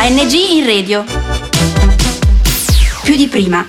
[0.00, 1.04] ANG in radio.
[3.02, 3.68] Più di prima.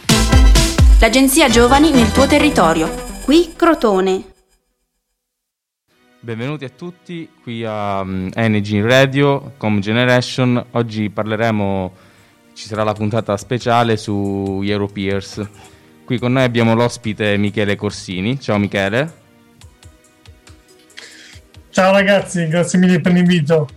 [1.00, 2.88] L'agenzia Giovani nel tuo territorio.
[3.24, 4.24] Qui Crotone.
[6.20, 10.64] Benvenuti a tutti qui a um, Energy in Radio, Com Generation.
[10.74, 11.94] Oggi parleremo,
[12.54, 15.50] ci sarà la puntata speciale su Europeers.
[16.06, 18.40] Qui con noi abbiamo l'ospite Michele Corsini.
[18.40, 19.14] Ciao Michele.
[21.72, 23.68] Ciao ragazzi, grazie mille per l'invito.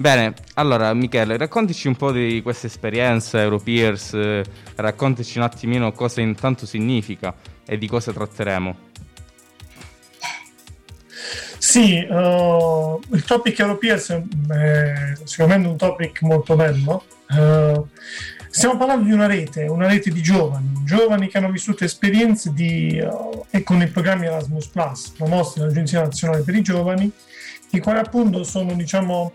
[0.00, 4.42] Bene, allora Michele, raccontaci un po' di questa esperienza Europeers, eh,
[4.78, 7.34] un attimino cosa intanto significa
[7.66, 8.76] e di cosa tratteremo.
[11.58, 17.04] Sì, uh, il topic Europeers è sicuramente un topic molto bello.
[17.28, 17.86] Uh,
[18.48, 22.98] stiamo parlando di una rete, una rete di giovani, giovani che hanno vissuto esperienze di,
[22.98, 27.12] uh, e con il programma Erasmus Plus, promosso dall'Agenzia Nazionale per i Giovani,
[27.72, 29.34] i quali appunto sono, diciamo,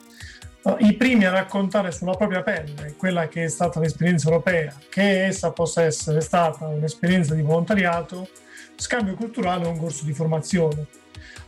[0.80, 5.52] i primi a raccontare sulla propria pelle quella che è stata l'esperienza europea, che essa
[5.52, 8.28] possa essere stata un'esperienza di volontariato,
[8.76, 10.88] scambio culturale o un corso di formazione.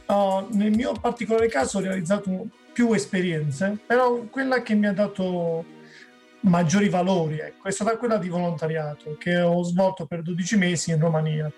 [0.05, 5.65] Uh, nel mio particolare caso ho realizzato più esperienze, però quella che mi ha dato
[6.41, 10.99] maggiori valori ecco, è stata quella di volontariato che ho svolto per 12 mesi in
[10.99, 11.51] Romania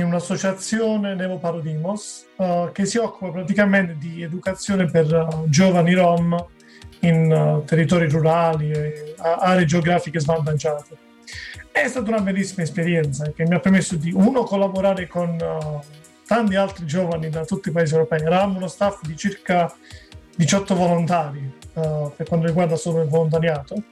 [0.00, 6.46] in un'associazione Nevo Parodimos uh, che si occupa praticamente di educazione per uh, giovani rom
[7.00, 11.08] in uh, territori rurali e aree geografiche svantaggiate.
[11.70, 15.38] È stata una bellissima esperienza che mi ha permesso di, uno, collaborare con
[16.26, 18.20] tanti altri giovani da tutti i paesi europei.
[18.20, 19.72] Eravamo uno staff di circa
[20.36, 23.82] 18 volontari per quanto riguarda solo il volontariato,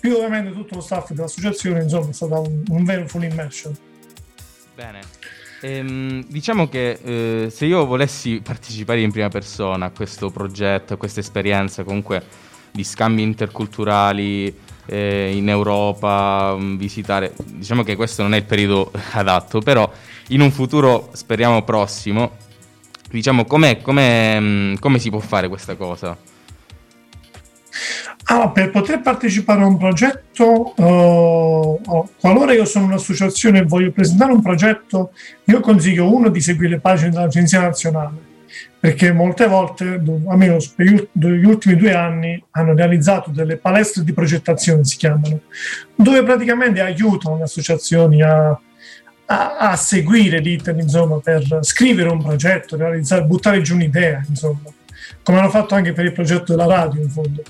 [0.00, 3.74] più ovviamente tutto lo staff dell'associazione, insomma è stato un, un vero full immersion.
[4.74, 5.00] Bene.
[5.60, 10.96] Ehm, diciamo che eh, se io volessi partecipare in prima persona a questo progetto, a
[10.96, 12.22] questa esperienza comunque
[12.70, 14.54] di scambi interculturali
[14.86, 19.90] eh, in Europa, mm, visitare, diciamo che questo non è il periodo adatto, però
[20.28, 22.36] in un futuro speriamo prossimo,
[23.10, 26.16] diciamo com'è, com'è, mm, come si può fare questa cosa?
[28.30, 34.32] Ah, per poter partecipare a un progetto, uh, qualora io sono un'associazione e voglio presentare
[34.32, 35.12] un progetto,
[35.44, 38.18] io consiglio uno di seguire le pagine dell'Agenzia Nazionale,
[38.78, 40.58] perché molte volte, almeno
[41.12, 45.40] negli ultimi due anni, hanno realizzato delle palestre di progettazione, si chiamano,
[45.94, 48.50] dove praticamente aiutano le associazioni a,
[49.24, 54.70] a, a seguire l'iter, insomma, per scrivere un progetto, realizzare, buttare giù un'idea, insomma,
[55.22, 57.42] come hanno fatto anche per il progetto della radio, in fondo.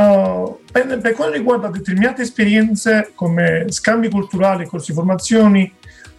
[0.00, 5.70] Uh, per, per, quanto riguarda determinate esperienze come scambi culturali, corsi di formazioni,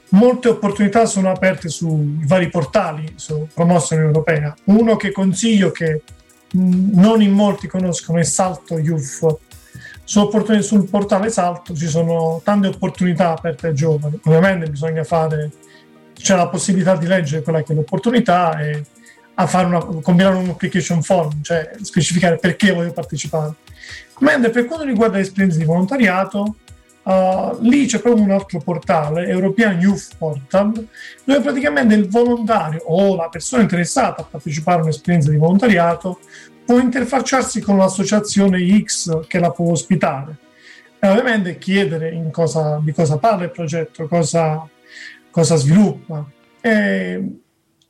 [0.10, 3.16] molte opportunità sono aperte sui vari portali
[3.54, 4.54] promossi in europea.
[4.66, 6.04] Uno che consiglio che
[6.52, 9.40] mh, non in molti conoscono è Salto Youth.
[10.04, 14.20] Su sul portale Salto ci sono tante opportunità aperte ai giovani.
[14.26, 15.50] Ovviamente bisogna fare,
[16.14, 18.84] c'è la possibilità di leggere quella che è l'opportunità e
[19.42, 23.54] a fare una, combinare un application form, cioè specificare perché voglio partecipare.
[24.20, 26.56] Mentre per quanto riguarda le esperienze di volontariato,
[27.04, 30.88] uh, lì c'è proprio un altro portale, European Youth Portal,
[31.24, 36.20] dove praticamente il volontario o la persona interessata a partecipare a un'esperienza di volontariato
[36.64, 40.38] può interfacciarsi con l'associazione X che la può ospitare
[41.00, 44.70] e ovviamente chiedere cosa, di cosa parla il progetto, cosa,
[45.32, 46.24] cosa sviluppa.
[46.62, 47.41] E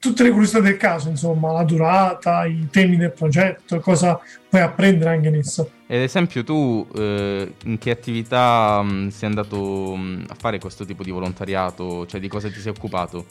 [0.01, 4.19] tutte le curiosità del caso, insomma, la durata, i temi del progetto, cosa
[4.49, 5.69] puoi apprendere anche in esso.
[5.85, 10.57] Ad esempio, tu eh, in che attività mh, mm, sei andato mh, mm, a fare
[10.57, 12.07] questo tipo di volontariato?
[12.07, 13.25] Cioè, di cosa ti sei occupato?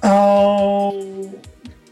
[0.00, 1.28] Uh,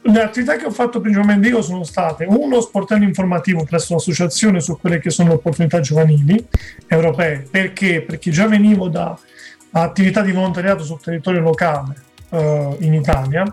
[0.02, 4.78] le attività che ho fatto principalmente io sono state uno sportello informativo presso l'associazione su
[4.78, 6.46] quelle che sono le opportunità giovanili
[6.86, 7.48] europee.
[7.50, 8.02] Perché?
[8.02, 9.18] Perché già venivo da
[9.72, 11.96] attività di volontariato sul territorio locale
[12.28, 13.52] uh, in Italia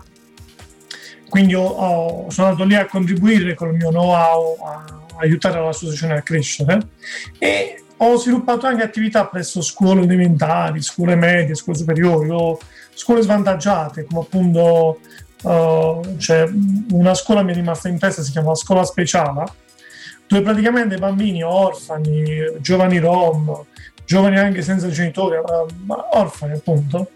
[1.28, 4.84] quindi ho, ho, sono andato lì a contribuire con il mio know-how a,
[5.18, 6.88] aiutare l'associazione a crescere
[7.38, 12.58] e ho sviluppato anche attività presso scuole elementari, scuole medie, scuole superiori o
[12.92, 15.00] scuole svantaggiate, come appunto
[15.42, 16.46] uh, c'è
[16.90, 19.44] una scuola mi è rimasta in testa, si chiama Scuola Speciale,
[20.26, 23.64] dove praticamente bambini orfani, giovani rom,
[24.04, 27.10] giovani anche senza genitori, uh, orfani appunto,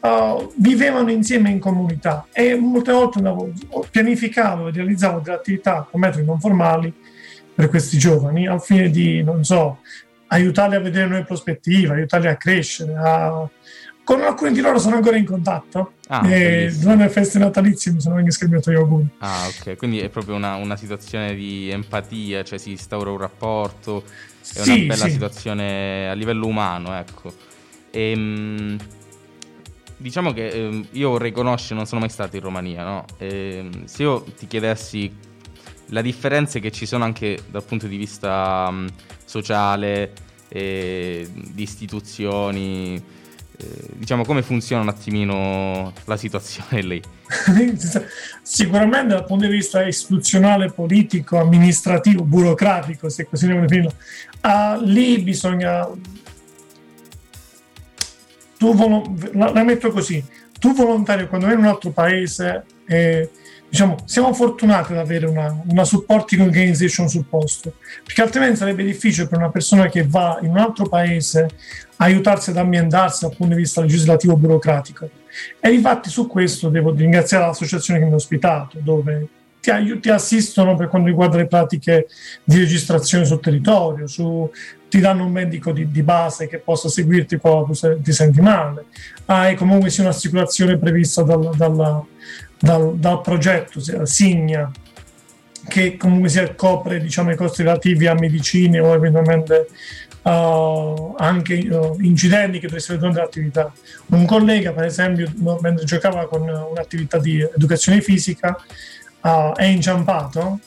[0.00, 3.52] uh, vivevano insieme in comunità e molte volte andavo,
[3.90, 6.92] pianificavo e realizzavo delle attività con metodi non formali
[7.54, 9.78] per questi giovani al fine di, non so,
[10.28, 13.48] aiutarli a vedere nuove prospettive, aiutarli a crescere, a
[14.10, 15.92] con alcuni di loro sono ancora in contatto.
[16.08, 19.08] Ah, e durante le feste natalizie mi sono anche scambiato gli auguri.
[19.18, 19.76] Ah, ok.
[19.76, 24.70] Quindi è proprio una, una, situazione di empatia, cioè si instaura un rapporto, è sì,
[24.70, 25.10] una bella sì.
[25.12, 27.32] situazione a livello umano, ecco.
[27.92, 28.78] E, ehm,
[30.00, 33.04] diciamo che eh, io vorrei conoscere, non sono mai stato in Romania, no?
[33.18, 35.12] Ehm, se io ti chiedessi
[35.86, 38.88] la differenza che ci sono anche dal punto di vista um,
[39.24, 40.12] sociale,
[40.48, 42.94] eh, di istituzioni,
[43.56, 47.02] eh, diciamo come funziona un attimino la situazione lì?
[48.42, 53.94] Sicuramente dal punto di vista istituzionale, politico, amministrativo, burocratico, se così ne definirlo,
[54.42, 55.88] uh, lì bisogna...
[58.60, 59.14] Tu volo...
[59.32, 60.22] la, la metto così,
[60.58, 62.64] tu volontario quando vai in un altro paese...
[62.86, 63.30] Eh,
[63.70, 67.74] diciamo, siamo fortunati ad avere una, una supporting organization sul posto,
[68.04, 71.48] perché altrimenti sarebbe difficile per una persona che va in un altro paese
[71.98, 75.08] aiutarsi ad ambientarsi dal punto di vista legislativo burocratico.
[75.60, 79.28] E infatti su questo devo ringraziare l'associazione che mi ha ospitato, dove
[79.60, 82.08] ti assistono per quanto riguarda le pratiche
[82.42, 84.50] di registrazione sul territorio, su,
[84.90, 88.86] ti danno un medico di, di, base che possa seguirti quando tu ti senti male,
[89.26, 92.04] hai comunque sia un'assicurazione prevista dal, dalla,
[92.58, 94.68] dal, dal progetto Signa,
[95.68, 99.68] che comunque sia copre diciamo, i costi relativi a medicine o eventualmente
[100.22, 103.72] uh, anche uh, incidenti che potessero durante l'attività.
[104.06, 108.60] Un collega, per esempio, mentre giocava con un'attività di educazione fisica,
[109.22, 110.60] uh, è inciampato,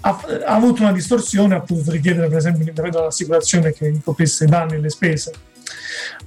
[0.00, 4.48] ha, ha, avuto una distorsione, ha potuto richiedere per esempio l'intervento dell'assicurazione che coprisse i
[4.48, 5.32] danni e le spese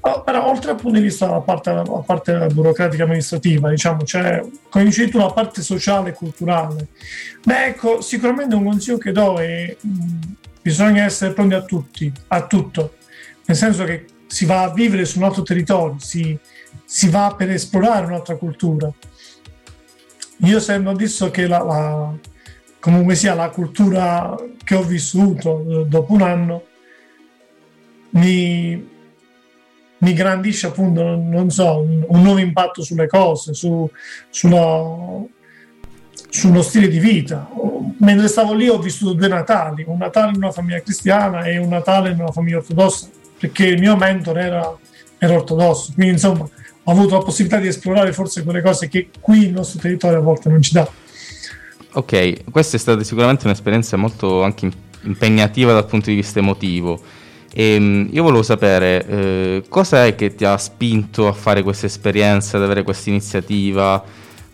[0.01, 4.41] Oh, però oltre al punto di vista della parte, la parte burocratica amministrativa, diciamo, c'è
[4.69, 6.87] come dicevi tu la parte sociale e culturale.
[7.43, 10.19] Beh, ecco, sicuramente un consiglio che do è mh,
[10.61, 12.95] bisogna essere pronti a tutti, a tutto,
[13.45, 16.37] nel senso che si va a vivere su un altro territorio, si,
[16.85, 18.89] si va per esplorare un'altra cultura.
[20.43, 22.13] Io sembra adesso che la, la,
[22.79, 26.63] comunque sia la cultura che ho vissuto eh, dopo un anno
[28.11, 28.89] mi,
[29.97, 33.89] mi grandisce appunto, non so, un, un nuovo impatto sulle cose, su,
[34.29, 34.81] sulla,
[36.29, 37.49] sullo stile di vita.
[37.97, 41.67] Mentre stavo lì ho vissuto due Natali, un Natale in una famiglia cristiana e un
[41.67, 44.77] Natale in una famiglia ortodossa, perché il mio mentor era,
[45.17, 45.91] era ortodosso.
[45.93, 46.47] Quindi insomma
[46.89, 50.21] ho avuto la possibilità di esplorare forse quelle cose che qui il nostro territorio a
[50.21, 50.89] volte non ci dà.
[51.93, 54.69] Ok, questa è stata sicuramente un'esperienza molto anche
[55.03, 56.99] impegnativa dal punto di vista emotivo
[57.51, 61.85] e ehm, io volevo sapere eh, cosa è che ti ha spinto a fare questa
[61.85, 64.03] esperienza, ad avere questa iniziativa,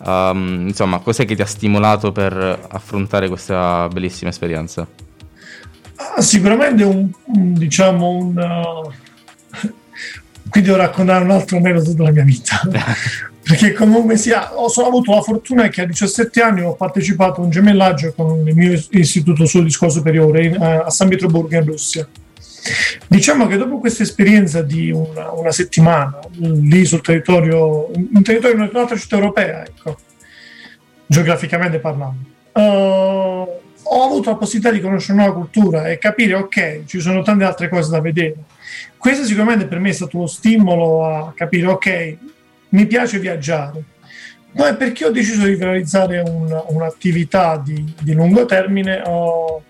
[0.03, 4.85] um, insomma, cos'è che ti ha stimolato per affrontare questa bellissima esperienza?
[5.95, 8.91] Ah, sicuramente un, un, diciamo un uh...
[10.49, 12.61] qui devo raccontare un altro aneddoto della mia vita.
[13.45, 17.43] Perché comunque sia ho solo avuto la fortuna che a 17 anni ho partecipato a
[17.43, 21.55] un gemellaggio con il mio istituto solo di scuola superiore in, uh, a San Pietroburgo
[21.55, 22.07] in Russia.
[23.07, 28.69] Diciamo che dopo questa esperienza di una, una settimana lì sul territorio, un territorio di
[28.73, 29.99] un'altra città europea, ecco,
[31.05, 36.85] geograficamente parlando, uh, ho avuto la possibilità di conoscere una nuova cultura e capire, ok,
[36.85, 38.35] ci sono tante altre cose da vedere.
[38.97, 42.17] Questo sicuramente per me è stato lo stimolo a capire, ok,
[42.69, 43.83] mi piace viaggiare.
[44.53, 49.63] Poi perché ho deciso di realizzare un, un'attività di, di lungo termine, ho,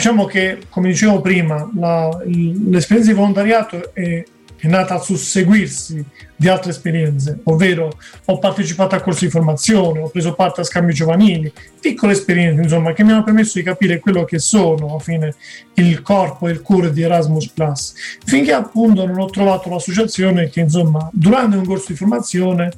[0.00, 4.24] Diciamo che, come dicevo prima, la, l'esperienza di volontariato è,
[4.60, 6.04] è nata al susseguirsi
[6.36, 7.90] di altre esperienze, ovvero
[8.26, 12.92] ho partecipato a corsi di formazione, ho preso parte a scambi giovanili, piccole esperienze insomma
[12.92, 15.34] che mi hanno permesso di capire quello che sono alla fine
[15.74, 20.60] il corpo e il cuore di Erasmus Plus, finché appunto non ho trovato l'associazione che
[20.60, 22.72] insomma durante un corso di formazione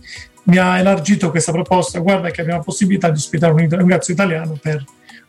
[0.44, 4.58] mi ha elargito questa proposta, guarda che abbiamo la possibilità di ospitare un ragazzo italiano
[4.60, 4.84] per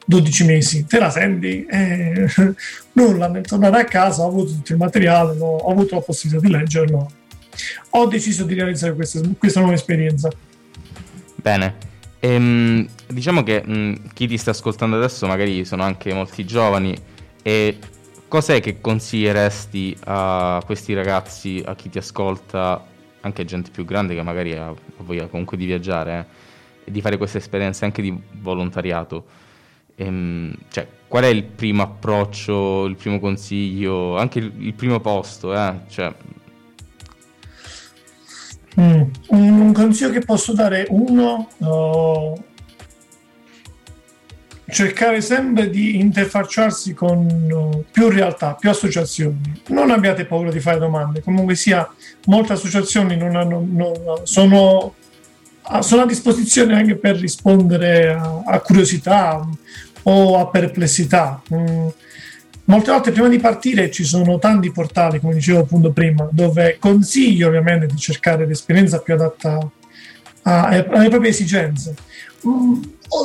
[0.06, 1.66] 12 mesi, te la senti?
[1.66, 2.28] Eh,
[2.94, 6.46] nulla, nel tornare a casa ho avuto tutto il materiale, no, ho avuto la possibilità
[6.46, 7.12] di leggerlo,
[7.92, 10.30] ho deciso di realizzare questa, questa nuova esperienza.
[11.36, 11.76] Bene,
[12.20, 16.96] ehm, diciamo che mh, chi ti sta ascoltando adesso magari sono anche molti giovani
[17.42, 17.78] e
[18.28, 22.84] cos'è che consiglieresti a questi ragazzi, a chi ti ascolta,
[23.22, 26.28] anche gente più grande che magari ha voglia comunque di viaggiare
[26.84, 29.26] eh, e di fare questa esperienza anche di volontariato?
[29.96, 35.54] Ehm, cioè, qual è il primo approccio, il primo consiglio, anche il, il primo posto?
[35.54, 35.74] Eh?
[35.88, 36.14] Cioè...
[38.82, 42.44] Mm, un consiglio che posso dare uno, uh,
[44.68, 49.62] cercare sempre di interfacciarsi con uh, più realtà, più associazioni.
[49.68, 51.88] Non abbiate paura di fare domande, comunque sia,
[52.26, 54.96] molte associazioni non hanno, non, sono,
[55.82, 59.48] sono, a disposizione anche per rispondere a, a curiosità
[60.04, 61.42] o a perplessità.
[61.54, 61.88] Mm.
[62.66, 67.48] Molte volte prima di partire ci sono tanti portali, come dicevo appunto prima, dove consiglio
[67.48, 69.70] ovviamente di cercare l'esperienza più adatta
[70.44, 71.94] alle proprie esigenze.
[72.46, 72.82] Mm,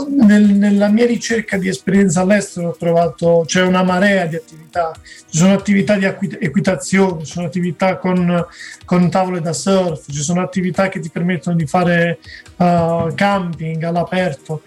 [0.09, 5.39] nel, nella mia ricerca di esperienza all'estero ho trovato c'è una marea di attività, ci
[5.39, 8.47] sono attività di equitazione, ci sono attività con,
[8.85, 12.19] con tavole da surf, ci sono attività che ti permettono di fare
[12.57, 14.63] uh, camping all'aperto,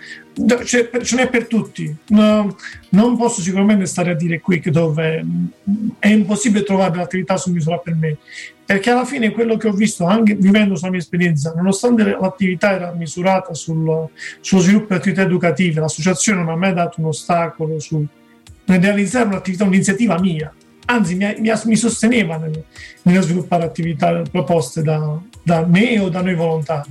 [0.65, 1.93] ce n'è per tutti.
[2.08, 2.55] No,
[2.89, 5.25] non posso sicuramente stare a dire qui che dove
[6.00, 8.17] è impossibile trovare l'attività su misura per me,
[8.65, 12.93] perché alla fine quello che ho visto anche vivendo sulla mia esperienza, nonostante l'attività era
[12.93, 14.08] misurata sul,
[14.41, 18.05] sullo sviluppo di attività educative, l'associazione non ha mai dato un ostacolo su,
[18.65, 20.53] realizzare un'attività, un'iniziativa mia,
[20.86, 26.36] anzi mi, mi, mi sosteneva nel, sviluppare attività proposte da, da me o da noi
[26.36, 26.89] volontari.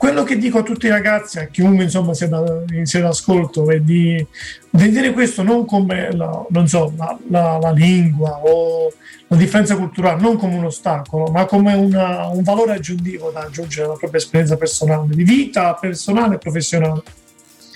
[0.00, 2.42] Quello che dico a tutti i ragazzi, a chiunque insomma sia, da,
[2.84, 4.26] sia d'ascolto, è di
[4.70, 8.90] vedere questo non come la, non so, la, la, la, lingua o
[9.26, 13.88] la differenza culturale, non come un ostacolo, ma come una, un valore aggiuntivo da aggiungere
[13.88, 17.02] alla propria esperienza personale, di vita personale e professionale.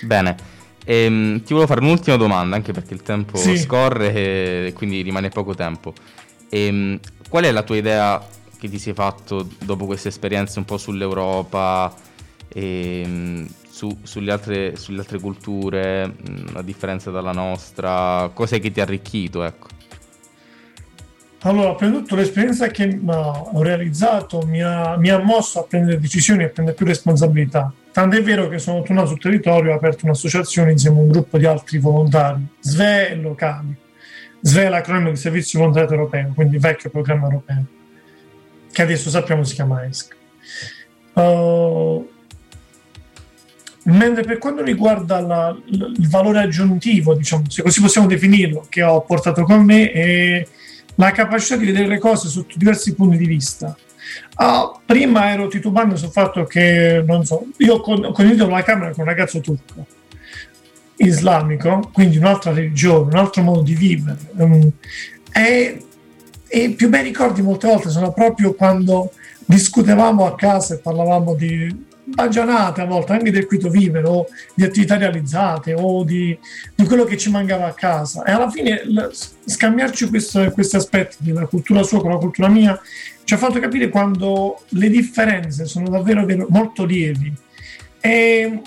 [0.01, 0.35] Bene.
[0.83, 3.55] Ehm, ti volevo fare un'ultima domanda, anche perché il tempo sì.
[3.55, 5.93] scorre e quindi rimane poco tempo.
[6.49, 8.19] Ehm, qual è la tua idea
[8.57, 12.13] che ti sei fatto dopo queste esperienze un po' sull'Europa?
[12.55, 16.15] E, ehm, su, sulle, altre, sulle, altre, culture,
[16.53, 19.43] a differenza dalla nostra, cos'è che ti ha arricchito?
[19.43, 19.67] Ecco.
[21.41, 25.99] Allora, prima di tutto l'esperienza che ho realizzato mi ha, mi ha, mosso a prendere
[25.99, 27.71] decisioni e a prendere più responsabilità.
[27.91, 31.37] Tant'è vero che sono tornato sul territorio e ho aperto un'associazione insieme a un gruppo
[31.37, 33.75] di altri volontari, SVE e locali.
[34.41, 37.65] SVE è l'acronimo di Servizio Volontariato Europeo, quindi vecchio programma europeo,
[38.71, 40.15] che adesso sappiamo si chiama ESC.
[41.13, 42.09] Uh,
[43.87, 49.01] Mentre per quanto riguarda la, il valore aggiuntivo, diciamo, se così possiamo definirlo, che ho
[49.01, 50.47] portato con me, è
[50.95, 53.77] la capacità di vedere le cose sotto diversi punti di vista.
[54.37, 59.01] Uh, prima ero titubante sul fatto che, non so, io ho condiviso la camera con
[59.01, 59.85] un ragazzo turco,
[60.97, 64.17] islamico, quindi un'altra religione, un altro modo di vivere.
[65.31, 65.85] E,
[66.47, 69.11] e i più bei ricordi molte volte sono proprio quando
[69.45, 74.63] discutevamo a casa e parlavamo di baggianate a volte anche del quito vivere o di
[74.63, 76.37] attività realizzate o di,
[76.75, 78.23] di, quello che ci mancava a casa.
[78.23, 78.81] E alla fine
[79.43, 82.79] scambiarci questo, questi aspetti della cultura sua con la cultura mia
[83.23, 87.33] ci ha fatto capire quando le differenze sono davvero molto lievi.
[87.99, 88.61] E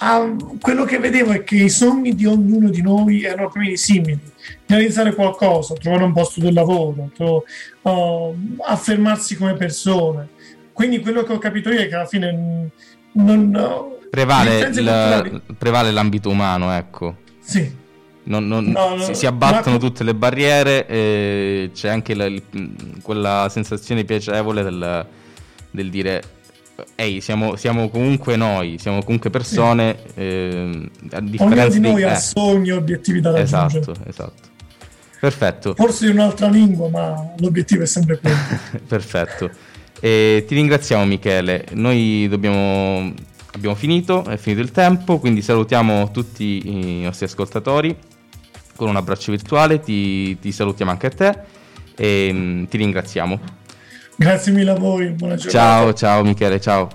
[0.00, 4.20] a, quello che vedevo è che i sogni di ognuno di noi erano più simili.
[4.66, 7.44] Realizzare qualcosa, trovare un posto del lavoro, tro-
[7.82, 8.34] uh,
[8.64, 10.36] affermarsi come persone
[10.78, 12.70] quindi quello che ho capito io è che alla fine
[13.10, 13.96] non...
[14.08, 17.16] Prevale, il, prevale l'ambito umano, ecco.
[17.40, 17.68] Sì.
[18.22, 19.80] Non, non, no, no, si, si, abbattono ma...
[19.80, 22.44] tutte le barriere e c'è anche la, il,
[23.02, 25.06] quella sensazione piacevole del,
[25.68, 26.22] del dire
[26.94, 29.96] ehi, siamo, siamo, comunque noi, siamo comunque persone.
[30.14, 30.20] Sì.
[30.20, 33.80] Eh, a differenza di noi ha sogni, obiettivi da raggiungere.
[33.80, 34.46] Esatto, esatto.
[35.18, 35.74] Perfetto.
[35.74, 38.36] Forse in un'altra lingua, ma l'obiettivo è sempre quello.
[38.86, 39.50] Perfetto.
[40.00, 43.12] E ti ringraziamo Michele, noi dobbiamo,
[43.52, 47.96] abbiamo finito, è finito il tempo, quindi salutiamo tutti i nostri ascoltatori
[48.76, 51.38] con un abbraccio virtuale, ti, ti salutiamo anche a te
[51.96, 53.40] e mm, ti ringraziamo.
[54.14, 55.58] Grazie mille a voi, buona giornata.
[55.58, 56.88] Ciao, ciao Michele, ciao.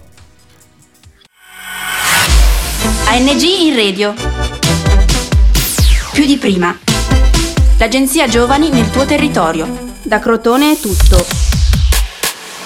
[3.07, 4.13] ANG in radio.
[6.13, 6.77] Più di prima.
[7.77, 9.91] L'agenzia Giovani nel tuo territorio.
[10.03, 11.52] Da Crotone è tutto.